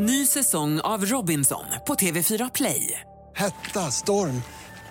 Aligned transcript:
Ny 0.00 0.26
säsong 0.26 0.80
av 0.80 1.04
Robinson 1.04 1.64
på 1.86 1.94
TV4 1.94 2.50
Play. 2.54 3.00
Hetta, 3.36 3.80
storm, 3.80 4.42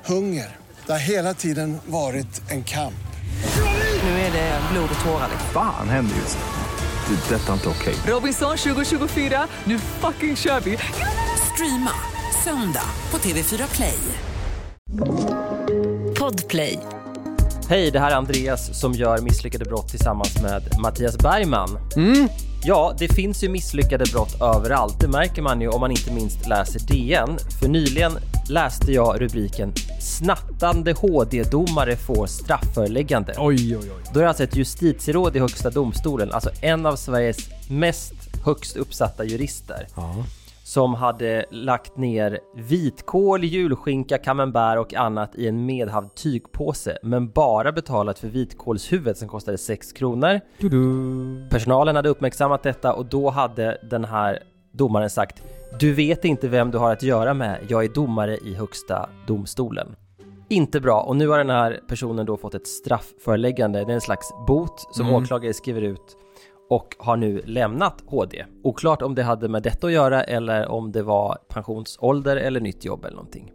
hunger. 0.06 0.56
Det 0.86 0.92
har 0.92 1.00
hela 1.00 1.34
tiden 1.34 1.78
varit 1.86 2.52
en 2.52 2.64
kamp. 2.64 3.08
Nu 4.04 4.10
är 4.10 4.32
det 4.32 4.62
blod 4.72 4.90
och 5.00 5.06
tårar. 5.06 5.30
Fan 5.54 5.90
händer 5.90 6.16
just 6.16 6.38
nu. 6.38 7.16
Det. 7.16 7.36
Detta 7.36 7.50
är 7.50 7.54
inte 7.54 7.70
okej. 7.70 7.96
Robinson 8.08 8.58
2024, 8.58 9.48
nu 9.64 9.80
fucking 9.80 10.36
kör 10.36 10.60
vi! 10.60 10.78
Streama 11.54 11.92
söndag 12.44 12.90
på 13.10 13.18
TV4 13.18 13.76
Play. 13.76 14.00
Podplay. 16.20 16.80
Hej, 17.70 17.92
det 17.92 18.00
här 18.00 18.12
är 18.12 18.16
Andreas 18.16 18.80
som 18.80 18.94
gör 18.94 19.22
Misslyckade 19.22 19.66
brott 19.66 19.90
tillsammans 19.90 20.42
med 20.42 20.80
Mattias 20.80 21.18
Bergman. 21.18 21.70
Ja, 22.64 22.94
det 23.00 23.08
finns 23.08 23.44
ju 23.44 23.50
misslyckade 23.50 24.06
brott 24.12 24.42
överallt. 24.42 25.00
Det 25.00 25.08
märker 25.08 25.42
man 25.42 25.62
ju 25.62 25.68
om 25.68 25.82
man 25.82 25.92
inte 25.92 26.12
minst 26.14 26.48
läser 26.48 26.80
DN. 26.80 27.38
För 27.60 27.68
nyligen 27.68 28.12
läste 28.50 28.92
jag 28.92 29.22
rubriken 29.22 29.74
“Snattande 30.02 30.94
HD-domare 30.94 31.96
får 31.96 32.28
strafföreläggande”. 32.28 33.34
Oj, 33.38 33.78
oj, 33.78 33.92
oj. 33.96 34.04
Då 34.14 34.20
är 34.20 34.24
det 34.24 34.30
alltså 34.30 34.44
ett 34.44 34.56
justitieråd 34.56 35.36
i 35.36 35.40
Högsta 35.40 35.70
domstolen, 35.70 36.32
alltså 36.32 36.50
en 36.62 36.86
av 36.86 36.96
Sveriges 36.96 37.38
mest 37.70 38.14
högst 38.46 38.76
uppsatta 38.76 39.24
jurister, 39.24 39.88
som 40.68 40.94
hade 40.94 41.46
lagt 41.52 41.98
ner 41.98 42.40
vitkål, 42.56 43.44
julskinka, 43.44 44.18
camembert 44.18 44.78
och 44.78 44.94
annat 44.94 45.36
i 45.36 45.48
en 45.48 45.66
medhavd 45.66 46.16
tygpåse, 46.16 46.98
men 47.04 47.30
bara 47.30 47.72
betalat 47.72 48.20
för 48.20 48.28
vitkålshuvudet 48.28 49.18
som 49.18 49.28
kostade 49.28 49.58
6 49.58 49.92
kronor. 49.92 50.40
Personalen 51.50 51.96
hade 51.96 52.10
uppmärksammat 52.10 52.64
detta 52.64 52.94
och 52.94 53.06
då 53.06 53.30
hade 53.30 53.78
den 53.90 54.06
här 54.06 54.44
domaren 54.72 55.10
sagt 55.10 55.44
Du 55.80 55.94
vet 55.94 56.26
inte 56.26 56.48
vem 56.48 56.72
du 56.72 56.78
har 56.78 56.92
att 56.92 57.04
göra 57.04 57.34
med, 57.34 57.60
jag 57.68 57.84
är 57.84 57.90
domare 57.90 58.38
i 58.38 58.54
Högsta 58.54 59.10
domstolen. 59.28 59.96
Inte 60.50 60.80
bra. 60.80 61.02
Och 61.02 61.16
nu 61.16 61.28
har 61.28 61.38
den 61.38 61.50
här 61.50 61.80
personen 61.88 62.26
då 62.26 62.38
fått 62.38 62.56
ett 62.56 62.68
straffföreläggande, 62.68 63.86
det 63.86 63.92
är 63.92 63.96
en 63.96 64.02
slags 64.02 64.34
bot 64.48 64.88
som 64.92 65.14
åklagare 65.14 65.54
skriver 65.54 65.82
ut 65.82 66.18
och 66.70 66.96
har 67.00 67.18
nu 67.18 67.42
lämnat 67.46 68.04
HD. 68.06 68.46
Oklart 68.64 69.02
om 69.02 69.16
det 69.16 69.24
hade 69.24 69.48
med 69.48 69.64
detta 69.64 69.88
att 69.88 69.94
göra 69.94 70.24
eller 70.24 70.68
om 70.68 70.92
det 70.92 71.04
var 71.04 71.38
pensionsålder 71.50 72.38
eller 72.38 72.60
nytt 72.60 72.86
jobb 72.86 73.06
eller 73.06 73.16
någonting. 73.16 73.52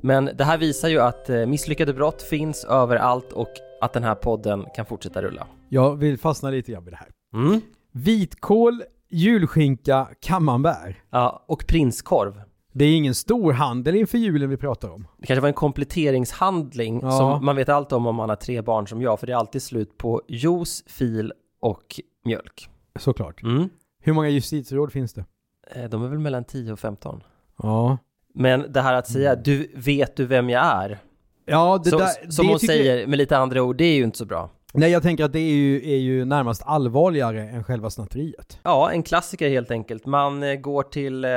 Men 0.00 0.30
det 0.34 0.44
här 0.44 0.58
visar 0.58 0.88
ju 0.88 1.00
att 1.00 1.30
eh, 1.30 1.46
misslyckade 1.46 1.92
brott 1.94 2.22
finns 2.22 2.64
överallt 2.64 3.32
och 3.32 3.50
att 3.80 3.92
den 3.92 4.02
här 4.04 4.14
podden 4.14 4.64
kan 4.76 4.86
fortsätta 4.86 5.22
rulla. 5.22 5.46
Jag 5.68 5.96
vill 5.96 6.18
fastna 6.18 6.50
lite 6.50 6.72
grann 6.72 6.84
vid 6.84 6.92
det 6.92 6.96
här. 6.96 7.08
Mm. 7.34 7.60
Vitkål, 7.92 8.82
julskinka, 9.10 10.08
camembert. 10.20 10.96
Ja, 11.10 11.44
och 11.48 11.64
prinskorv. 11.68 12.40
Det 12.72 12.84
är 12.84 12.96
ingen 12.96 13.14
stor 13.14 13.52
handel 13.52 13.94
inför 13.96 14.18
julen 14.18 14.50
vi 14.50 14.56
pratar 14.56 14.88
om. 14.90 15.06
Det 15.18 15.26
kanske 15.26 15.40
var 15.40 15.48
en 15.48 15.54
kompletteringshandling 15.54 17.00
Ja. 17.02 17.10
som 17.10 17.44
man 17.44 17.56
vet 17.56 17.68
allt 17.68 17.92
om 17.92 18.06
om 18.06 18.16
man 18.16 18.28
har 18.28 18.36
tre 18.36 18.62
barn 18.62 18.86
som 18.86 19.02
jag, 19.02 19.20
för 19.20 19.26
det 19.26 19.32
är 19.32 19.36
alltid 19.36 19.62
slut 19.62 19.98
på 19.98 20.22
juice, 20.28 20.84
fil 20.86 21.32
och 21.66 22.00
mjölk. 22.24 22.68
Såklart. 22.98 23.42
Mm. 23.42 23.68
Hur 24.02 24.12
många 24.12 24.28
justitieråd 24.28 24.92
finns 24.92 25.12
det? 25.14 25.24
Eh, 25.70 25.84
De 25.90 26.04
är 26.04 26.08
väl 26.08 26.18
mellan 26.18 26.44
10 26.44 26.72
och 26.72 26.78
15. 26.80 27.22
Ja. 27.62 27.98
Men 28.34 28.72
det 28.72 28.80
här 28.80 28.94
att 28.94 29.08
säga 29.08 29.36
du 29.36 29.72
vet 29.76 30.16
du 30.16 30.26
vem 30.26 30.50
jag 30.50 30.64
är? 30.84 30.98
Ja, 31.44 31.80
det 31.84 31.90
Så, 31.90 31.98
där, 31.98 32.30
som 32.30 32.46
det 32.46 32.52
hon 32.52 32.58
tycker- 32.58 32.74
säger 32.74 33.06
med 33.06 33.18
lite 33.18 33.38
andra 33.38 33.62
ord, 33.62 33.76
det 33.76 33.84
är 33.84 33.96
ju 33.96 34.04
inte 34.04 34.18
så 34.18 34.24
bra. 34.24 34.50
Nej, 34.74 34.90
jag 34.90 35.02
tänker 35.02 35.24
att 35.24 35.32
det 35.32 35.40
är 35.40 35.54
ju, 35.54 35.90
är 35.90 35.96
ju 35.96 36.24
närmast 36.24 36.62
allvarligare 36.64 37.48
än 37.48 37.64
själva 37.64 37.90
snatteriet. 37.90 38.58
Ja, 38.62 38.90
en 38.90 39.02
klassiker 39.02 39.48
helt 39.48 39.70
enkelt. 39.70 40.06
Man 40.06 40.42
eh, 40.42 40.54
går 40.54 40.82
till 40.82 41.24
eh, 41.24 41.30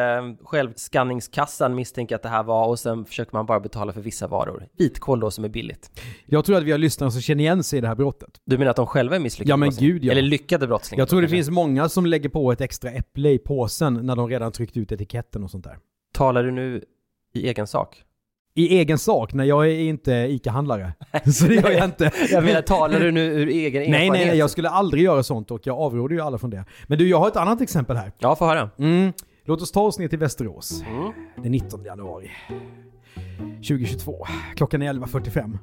självskanningskassan, 0.43 1.75
misstänker 1.75 2.15
att 2.15 2.23
det 2.23 2.29
här 2.29 2.43
var 2.43 2.67
och 2.67 2.79
sen 2.79 3.05
försöker 3.05 3.33
man 3.33 3.45
bara 3.45 3.59
betala 3.59 3.93
för 3.93 4.01
vissa 4.01 4.27
varor. 4.27 4.67
Vitkål 4.77 5.19
då 5.19 5.31
som 5.31 5.43
är 5.43 5.49
billigt. 5.49 6.01
Jag 6.25 6.45
tror 6.45 6.57
att 6.57 6.63
vi 6.63 6.71
har 6.71 6.77
lyssnare 6.77 7.11
som 7.11 7.21
känner 7.21 7.43
igen 7.43 7.63
sig 7.63 7.77
i 7.77 7.81
det 7.81 7.87
här 7.87 7.95
brottet. 7.95 8.29
Du 8.45 8.57
menar 8.57 8.69
att 8.69 8.75
de 8.75 8.87
själva 8.87 9.15
är 9.15 9.19
misslyckade 9.19 9.51
Ja, 9.51 9.57
men 9.57 9.69
gud, 9.69 10.03
ja. 10.03 10.11
Eller 10.11 10.21
lyckade 10.21 10.67
brottslingar? 10.67 11.01
Jag 11.01 11.09
tror 11.09 11.21
det 11.21 11.27
kanske. 11.27 11.37
finns 11.37 11.49
många 11.49 11.89
som 11.89 12.05
lägger 12.05 12.29
på 12.29 12.51
ett 12.51 12.61
extra 12.61 12.91
äpple 12.91 13.29
i 13.29 13.37
påsen 13.37 13.93
när 14.05 14.15
de 14.15 14.29
redan 14.29 14.51
tryckt 14.51 14.77
ut 14.77 14.91
etiketten 14.91 15.43
och 15.43 15.51
sånt 15.51 15.63
där. 15.63 15.77
Talar 16.13 16.43
du 16.43 16.51
nu 16.51 16.83
i 17.33 17.47
egen 17.47 17.67
sak? 17.67 18.03
I 18.59 18.77
egen 18.77 18.97
sak, 18.97 19.33
när 19.33 19.43
jag 19.43 19.67
är 19.67 19.79
inte 19.79 20.11
ICA-handlare. 20.11 20.93
Så 21.25 21.45
det 21.45 21.55
gör 21.55 21.69
jag 21.69 21.85
inte. 21.85 22.11
Jag 22.31 22.43
menar, 22.43 22.61
talar 22.61 22.99
du 22.99 23.11
nu 23.11 23.21
ur 23.21 23.47
egen 23.47 23.81
Nej, 23.81 23.91
nej, 23.91 24.07
erfarenhet? 24.07 24.27
nej, 24.27 24.37
jag 24.37 24.49
skulle 24.49 24.69
aldrig 24.69 25.03
göra 25.03 25.23
sånt 25.23 25.51
och 25.51 25.61
jag 25.63 25.77
avråder 25.77 26.15
ju 26.15 26.21
alla 26.21 26.37
från 26.37 26.49
det. 26.49 26.65
Men 26.87 26.97
du, 26.97 27.09
jag 27.09 27.19
har 27.19 27.27
ett 27.27 27.35
annat 27.35 27.61
exempel 27.61 27.97
här. 27.97 28.11
Ja, 28.17 28.35
få 28.35 28.45
höra. 28.45 28.69
Mm. 28.79 29.13
Låt 29.45 29.61
oss 29.61 29.71
ta 29.71 29.81
oss 29.81 29.99
ner 29.99 30.07
till 30.07 30.19
Västerås. 30.19 30.83
Mm. 30.87 31.11
Den 31.43 31.51
19 31.51 31.83
januari. 31.83 32.31
2022. 33.55 34.25
Klockan 34.55 34.81
är 34.81 34.93
11.45. 34.93 35.57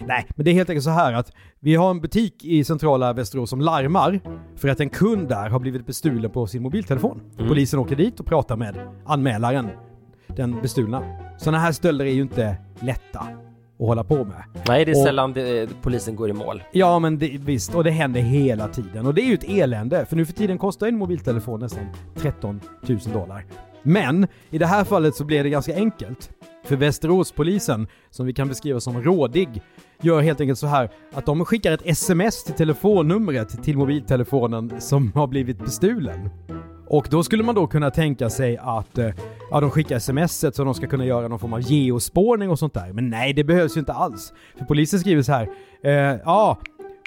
Nej, 0.00 0.26
men 0.36 0.44
det 0.44 0.50
är 0.50 0.54
helt 0.54 0.70
enkelt 0.70 0.84
så 0.84 0.90
här 0.90 1.12
att 1.12 1.32
vi 1.60 1.74
har 1.74 1.90
en 1.90 2.00
butik 2.00 2.44
i 2.44 2.64
centrala 2.64 3.12
Västerås 3.12 3.50
som 3.50 3.60
larmar 3.60 4.20
för 4.56 4.68
att 4.68 4.80
en 4.80 4.90
kund 4.90 5.28
där 5.28 5.48
har 5.48 5.58
blivit 5.58 5.86
bestulen 5.86 6.30
på 6.30 6.46
sin 6.46 6.62
mobiltelefon. 6.62 7.20
Mm. 7.34 7.48
Polisen 7.48 7.78
åker 7.78 7.96
dit 7.96 8.20
och 8.20 8.26
pratar 8.26 8.56
med 8.56 8.76
anmälaren, 9.06 9.68
den 10.36 10.60
bestulna. 10.62 11.02
Sådana 11.38 11.58
här 11.58 11.72
stölder 11.72 12.04
är 12.04 12.10
ju 12.12 12.22
inte 12.22 12.56
lätta 12.80 13.18
att 13.18 13.86
hålla 13.86 14.04
på 14.04 14.14
med. 14.24 14.42
Nej, 14.68 14.84
det 14.84 14.90
är 14.92 14.96
Och- 14.96 15.02
sällan 15.06 15.32
det, 15.32 15.70
polisen 15.82 16.16
går 16.16 16.30
i 16.30 16.32
mål. 16.32 16.62
Ja, 16.72 16.98
men 16.98 17.18
det, 17.18 17.38
visst. 17.40 17.74
Och 17.74 17.84
det 17.84 17.90
händer 17.90 18.20
hela 18.20 18.68
tiden. 18.68 19.06
Och 19.06 19.14
det 19.14 19.22
är 19.22 19.26
ju 19.26 19.34
ett 19.34 19.44
elände. 19.48 20.06
För 20.06 20.16
nu 20.16 20.26
för 20.26 20.32
tiden 20.32 20.58
kostar 20.58 20.86
en 20.86 20.98
mobiltelefon 20.98 21.60
nästan 21.60 21.84
13 22.16 22.60
000 22.86 22.98
dollar. 23.12 23.44
Men 23.82 24.26
i 24.50 24.58
det 24.58 24.66
här 24.66 24.84
fallet 24.84 25.14
så 25.14 25.24
blir 25.24 25.42
det 25.44 25.50
ganska 25.50 25.74
enkelt. 25.74 26.30
För 26.64 26.76
Västeråspolisen, 26.76 27.86
som 28.10 28.26
vi 28.26 28.32
kan 28.32 28.48
beskriva 28.48 28.80
som 28.80 29.02
rådig, 29.02 29.62
gör 30.00 30.20
helt 30.20 30.40
enkelt 30.40 30.58
så 30.58 30.66
här 30.66 30.90
att 31.14 31.26
de 31.26 31.44
skickar 31.44 31.72
ett 31.72 31.82
sms 31.86 32.44
till 32.44 32.54
telefonnumret 32.54 33.62
till 33.64 33.76
mobiltelefonen 33.78 34.72
som 34.78 35.12
har 35.14 35.26
blivit 35.26 35.58
bestulen. 35.58 36.30
Och 36.88 37.06
då 37.10 37.22
skulle 37.22 37.42
man 37.42 37.54
då 37.54 37.66
kunna 37.66 37.90
tänka 37.90 38.30
sig 38.30 38.56
att 38.56 38.98
eh, 38.98 39.10
ja, 39.52 39.60
de 39.60 39.70
skickar 39.70 39.98
smset 39.98 40.56
så 40.56 40.64
de 40.64 40.74
ska 40.74 40.86
kunna 40.86 41.04
göra 41.04 41.28
någon 41.28 41.38
form 41.38 41.52
av 41.52 41.60
geospårning 41.60 42.50
och 42.50 42.58
sånt 42.58 42.74
där. 42.74 42.92
Men 42.92 43.10
nej, 43.10 43.32
det 43.32 43.44
behövs 43.44 43.76
ju 43.76 43.80
inte 43.80 43.92
alls. 43.92 44.32
För 44.58 44.64
polisen 44.64 45.00
skriver 45.00 45.22
så 45.22 45.32
här. 45.32 45.48
Eh, 45.84 45.92
ja, 46.24 46.58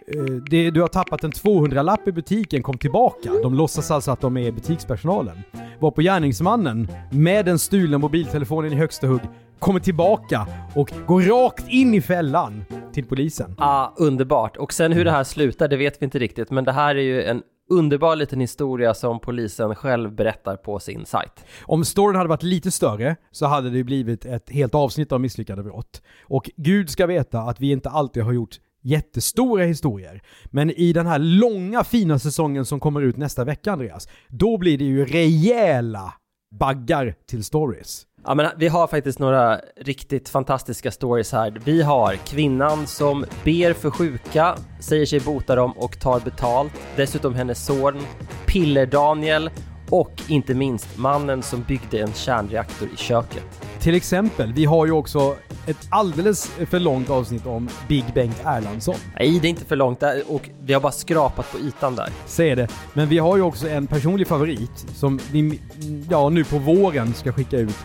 eh, 0.07 0.23
det, 0.49 0.71
du 0.71 0.81
har 0.81 0.87
tappat 0.87 1.23
en 1.23 1.31
200-lapp 1.31 2.07
i 2.07 2.11
butiken, 2.11 2.63
kom 2.63 2.77
tillbaka. 2.77 3.31
De 3.43 3.53
låtsas 3.53 3.91
alltså 3.91 4.11
att 4.11 4.21
de 4.21 4.37
är 4.37 4.51
butikspersonalen. 4.51 5.37
Var 5.79 5.91
på 5.91 6.01
gärningsmannen 6.01 6.87
med 7.11 7.45
den 7.45 7.59
stulna 7.59 7.97
mobiltelefonen 7.97 8.73
i 8.73 8.75
högsta 8.75 9.07
hugg 9.07 9.21
kommer 9.59 9.79
tillbaka 9.79 10.47
och 10.75 10.91
går 11.07 11.21
rakt 11.21 11.69
in 11.69 11.93
i 11.93 12.01
fällan 12.01 12.65
till 12.93 13.05
polisen. 13.05 13.55
Ah, 13.57 13.89
underbart. 13.97 14.57
Och 14.57 14.73
sen 14.73 14.91
hur 14.91 15.05
det 15.05 15.11
här 15.11 15.23
slutar, 15.23 15.67
det 15.67 15.77
vet 15.77 16.01
vi 16.01 16.03
inte 16.03 16.19
riktigt, 16.19 16.51
men 16.51 16.63
det 16.63 16.71
här 16.71 16.95
är 16.95 17.01
ju 17.01 17.23
en 17.23 17.41
underbar 17.69 18.15
liten 18.15 18.39
historia 18.39 18.93
som 18.93 19.19
polisen 19.19 19.75
själv 19.75 20.15
berättar 20.15 20.55
på 20.55 20.79
sin 20.79 21.05
sajt. 21.05 21.45
Om 21.61 21.85
storyn 21.85 22.15
hade 22.15 22.29
varit 22.29 22.43
lite 22.43 22.71
större 22.71 23.15
så 23.31 23.45
hade 23.45 23.69
det 23.69 23.77
ju 23.77 23.83
blivit 23.83 24.25
ett 24.25 24.49
helt 24.49 24.75
avsnitt 24.75 25.11
av 25.11 25.21
misslyckade 25.21 25.63
brott. 25.63 26.01
Och 26.23 26.49
gud 26.57 26.89
ska 26.89 27.05
veta 27.05 27.39
att 27.39 27.59
vi 27.59 27.71
inte 27.71 27.89
alltid 27.89 28.23
har 28.23 28.33
gjort 28.33 28.59
jättestora 28.81 29.63
historier. 29.63 30.21
Men 30.45 30.69
i 30.69 30.93
den 30.93 31.05
här 31.05 31.19
långa 31.19 31.83
fina 31.83 32.19
säsongen 32.19 32.65
som 32.65 32.79
kommer 32.79 33.01
ut 33.01 33.17
nästa 33.17 33.43
vecka 33.43 33.71
Andreas, 33.71 34.07
då 34.27 34.57
blir 34.57 34.77
det 34.77 34.85
ju 34.85 35.05
rejäla 35.05 36.13
baggar 36.59 37.15
till 37.27 37.43
stories. 37.43 38.05
Ja, 38.27 38.35
men 38.35 38.47
vi 38.57 38.67
har 38.67 38.87
faktiskt 38.87 39.19
några 39.19 39.59
riktigt 39.81 40.29
fantastiska 40.29 40.91
stories 40.91 41.31
här. 41.31 41.61
Vi 41.65 41.81
har 41.81 42.15
kvinnan 42.15 42.87
som 42.87 43.25
ber 43.43 43.73
för 43.73 43.91
sjuka, 43.91 44.55
säger 44.79 45.05
sig 45.05 45.19
bota 45.19 45.55
dem 45.55 45.71
och 45.71 45.99
tar 45.99 46.19
betalt. 46.19 46.73
Dessutom 46.95 47.35
hennes 47.35 47.65
son, 47.65 48.01
Piller-Daniel 48.45 49.49
och 49.89 50.11
inte 50.27 50.53
minst 50.53 50.97
mannen 50.97 51.43
som 51.43 51.63
byggde 51.63 51.99
en 51.99 52.13
kärnreaktor 52.13 52.89
i 52.93 52.97
köket. 52.97 53.43
Till 53.79 53.95
exempel, 53.95 54.53
vi 54.53 54.65
har 54.65 54.85
ju 54.85 54.91
också 54.91 55.35
ett 55.67 55.87
alldeles 55.89 56.51
för 56.69 56.79
långt 56.79 57.09
avsnitt 57.09 57.45
om 57.45 57.69
Big 57.87 58.05
Bengt 58.13 58.41
Erlandsson. 58.45 58.95
Nej, 59.19 59.39
det 59.39 59.47
är 59.47 59.49
inte 59.49 59.65
för 59.65 59.75
långt 59.75 60.03
och 60.27 60.49
vi 60.61 60.73
har 60.73 60.81
bara 60.81 60.91
skrapat 60.91 61.51
på 61.51 61.57
ytan 61.59 61.95
där. 61.95 62.09
Säger 62.25 62.55
det. 62.55 62.67
Men 62.93 63.09
vi 63.09 63.17
har 63.17 63.37
ju 63.37 63.41
också 63.41 63.69
en 63.69 63.87
personlig 63.87 64.27
favorit 64.27 64.85
som 64.95 65.19
vi 65.31 65.61
ja, 66.09 66.29
nu 66.29 66.43
på 66.43 66.57
våren 66.57 67.13
ska 67.13 67.31
skicka 67.31 67.57
ut 67.57 67.75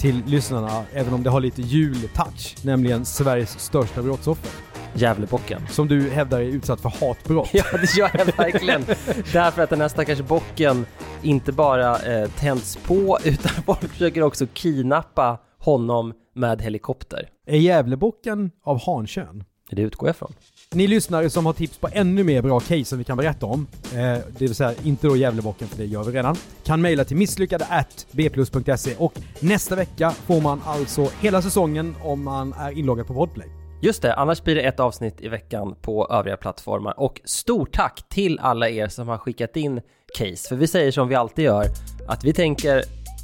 till 0.00 0.22
lyssnarna, 0.26 0.84
även 0.92 1.14
om 1.14 1.22
det 1.22 1.30
har 1.30 1.40
lite 1.40 1.62
jultouch, 1.62 2.56
nämligen 2.62 3.04
Sveriges 3.04 3.58
största 3.58 4.02
brottsoffer. 4.02 4.50
Gävlebocken. 4.94 5.66
Som 5.68 5.88
du 5.88 6.10
hävdar 6.10 6.40
är 6.40 6.44
utsatt 6.44 6.80
för 6.80 6.88
hatbrott. 6.88 7.48
Ja, 7.52 7.64
det 7.72 7.98
gör 7.98 8.10
jag 8.14 8.24
verkligen. 8.36 8.84
Därför 9.32 9.62
att 9.62 9.70
den 9.70 9.80
här 9.80 9.88
stackars 9.88 10.20
bocken 10.20 10.86
inte 11.22 11.52
bara 11.52 11.98
eh, 11.98 12.30
tänds 12.30 12.76
på, 12.76 13.18
utan 13.24 13.52
folk 13.66 13.80
försöker 13.80 14.22
också 14.22 14.46
kidnappa 14.54 15.38
honom 15.58 16.12
med 16.34 16.62
helikopter. 16.62 17.28
Är 17.46 17.56
Gävlebocken 17.56 18.50
av 18.64 18.80
hankön? 18.86 19.44
Det 19.70 19.82
utgår 19.82 20.08
jag 20.08 20.16
från. 20.16 20.32
Ni 20.74 20.86
lyssnare 20.86 21.30
som 21.30 21.46
har 21.46 21.52
tips 21.52 21.78
på 21.78 21.88
ännu 21.92 22.24
mer 22.24 22.42
bra 22.42 22.60
case 22.60 22.84
som 22.84 22.98
vi 22.98 23.04
kan 23.04 23.16
berätta 23.16 23.46
om, 23.46 23.66
eh, 23.94 23.98
det 23.98 24.24
vill 24.38 24.54
säga 24.54 24.74
inte 24.82 25.06
då 25.06 25.16
Gävlebocken 25.16 25.68
för 25.68 25.78
det 25.78 25.84
gör 25.84 26.04
vi 26.04 26.12
redan, 26.12 26.36
kan 26.64 26.80
mejla 26.80 27.04
till 27.04 27.16
misslyckade 27.16 27.64
at 27.64 28.06
bplus.se 28.10 28.94
och 28.98 29.14
nästa 29.40 29.76
vecka 29.76 30.10
får 30.10 30.40
man 30.40 30.60
alltså 30.64 31.08
hela 31.20 31.42
säsongen 31.42 31.96
om 32.02 32.24
man 32.24 32.52
är 32.52 32.78
inloggad 32.78 33.06
på 33.06 33.14
Podplay. 33.14 33.48
Just 33.82 34.02
det, 34.02 34.14
annars 34.14 34.42
blir 34.42 34.54
det 34.54 34.62
ett 34.62 34.80
avsnitt 34.80 35.20
i 35.20 35.28
veckan 35.28 35.74
på 35.82 36.08
övriga 36.10 36.36
plattformar. 36.36 37.00
Och 37.00 37.20
stort 37.24 37.72
tack 37.72 38.08
till 38.08 38.38
alla 38.38 38.68
er 38.68 38.88
som 38.88 39.08
har 39.08 39.18
skickat 39.18 39.56
in 39.56 39.80
case. 40.18 40.48
För 40.48 40.56
vi 40.56 40.66
säger 40.66 40.92
som 40.92 41.08
vi 41.08 41.14
alltid 41.14 41.44
gör, 41.44 41.66
att 42.08 42.24
vi 42.24 42.32
tänker 42.32 42.82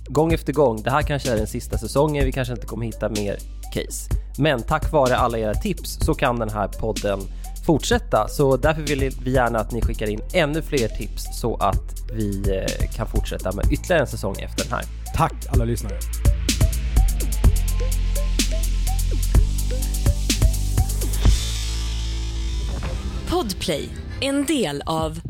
gång 0.08 0.32
efter 0.32 0.52
gång, 0.52 0.82
det 0.82 0.90
här 0.90 1.02
kanske 1.02 1.32
är 1.32 1.37
den 1.37 1.46
sista 1.46 1.78
säsongen, 1.78 2.25
vi 2.25 2.32
kanske 2.32 2.54
inte 2.54 2.66
kommer 2.66 2.87
hitta 2.87 3.08
mer 3.08 3.37
case. 3.73 4.11
Men 4.39 4.63
tack 4.63 4.93
vare 4.93 5.17
alla 5.17 5.39
era 5.39 5.55
tips 5.55 5.99
så 6.01 6.15
kan 6.15 6.39
den 6.39 6.51
här 6.51 6.69
podden 6.69 7.21
fortsätta. 7.67 8.29
Så 8.29 8.57
därför 8.57 8.83
vill 8.83 9.11
vi 9.25 9.31
gärna 9.31 9.59
att 9.59 9.73
ni 9.73 9.83
skickar 9.83 10.07
in 10.07 10.21
ännu 10.33 10.63
fler 10.63 10.89
tips 10.89 11.41
så 11.41 11.57
att 11.57 12.11
vi 12.13 12.43
eh, 12.51 12.91
kan 12.97 13.07
fortsätta 13.07 13.53
med 13.53 13.73
ytterligare 13.73 14.01
en 14.01 14.07
säsong 14.07 14.37
efter 14.39 14.65
den 14.65 14.73
här. 14.73 14.85
Tack 15.15 15.47
alla 15.49 15.65
lyssnare! 15.65 15.99
Podplay, 23.31 23.89
en 24.21 24.47
del 24.47 24.83
av 24.87 25.21